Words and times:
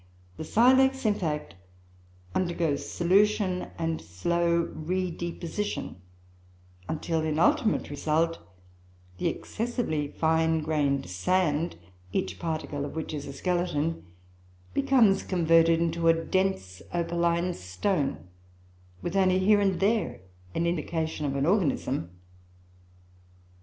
The 0.37 0.43
silex, 0.43 1.05
in 1.05 1.13
fact, 1.13 1.53
undergoes 2.33 2.89
solution 2.89 3.67
and 3.77 4.01
slow 4.01 4.65
redeposition, 4.65 5.97
until, 6.89 7.21
in 7.21 7.37
ultimate 7.37 7.91
result, 7.91 8.39
the 9.19 9.27
excessively 9.27 10.07
fine 10.07 10.61
grained 10.61 11.07
sand, 11.07 11.75
each 12.11 12.39
particle 12.39 12.83
of 12.83 12.95
which 12.95 13.13
is 13.13 13.27
a 13.27 13.33
skeleton, 13.33 14.03
becomes 14.73 15.21
converted 15.21 15.79
into 15.79 16.07
a 16.07 16.15
dense 16.15 16.81
opaline 16.91 17.53
stone, 17.53 18.27
with 19.03 19.15
only 19.15 19.37
here 19.37 19.59
and 19.61 19.79
there 19.79 20.21
an 20.55 20.65
indication 20.65 21.27
of 21.27 21.35
an 21.35 21.45
organism. 21.45 22.09